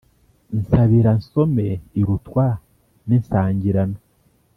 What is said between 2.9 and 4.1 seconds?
n’insangirano.